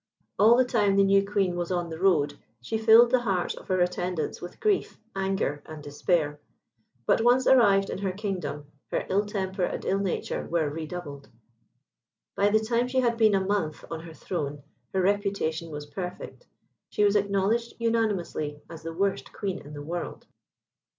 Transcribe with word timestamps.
All 0.39 0.57
the 0.57 0.65
time 0.65 0.95
the 0.95 1.03
new 1.03 1.23
Queen 1.23 1.55
was 1.55 1.71
on 1.71 1.91
the 1.91 1.99
road 1.99 2.39
she 2.59 2.75
filled 2.79 3.11
the 3.11 3.19
hearts 3.21 3.53
of 3.53 3.67
her 3.67 3.79
attendants 3.81 4.41
with 4.41 4.59
grief, 4.59 4.97
anger, 5.15 5.61
and 5.67 5.83
despair. 5.83 6.39
But 7.05 7.21
once 7.21 7.45
arrived 7.45 7.91
in 7.91 7.99
her 7.99 8.11
kingdom, 8.11 8.65
her 8.89 9.05
ill 9.11 9.27
temper 9.27 9.61
and 9.63 9.85
ill 9.85 9.99
nature 9.99 10.47
were 10.49 10.71
redoubled. 10.71 11.29
By 12.35 12.49
the 12.49 12.61
time 12.65 12.87
she 12.87 13.01
had 13.01 13.15
been 13.15 13.35
a 13.35 13.45
month 13.45 13.85
on 13.91 13.99
her 13.99 14.13
throne 14.15 14.63
her 14.91 15.03
reputation 15.03 15.69
was 15.69 15.85
perfect. 15.85 16.47
She 16.89 17.03
was 17.03 17.15
acknowledged 17.15 17.75
unanimously 17.77 18.59
as 18.71 18.81
the 18.81 18.93
worst 18.93 19.31
Queen 19.31 19.59
in 19.59 19.73
the 19.75 19.83
world. 19.83 20.25